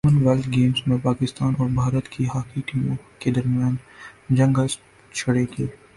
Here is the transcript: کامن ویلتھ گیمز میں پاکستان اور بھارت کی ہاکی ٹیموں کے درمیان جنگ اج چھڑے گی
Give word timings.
کامن 0.03 0.25
ویلتھ 0.27 0.47
گیمز 0.49 0.79
میں 0.87 0.97
پاکستان 1.03 1.53
اور 1.59 1.67
بھارت 1.71 2.07
کی 2.09 2.25
ہاکی 2.25 2.61
ٹیموں 2.67 2.95
کے 3.19 3.31
درمیان 3.31 3.75
جنگ 4.35 4.57
اج 4.57 4.77
چھڑے 5.11 5.45
گی 5.51 5.65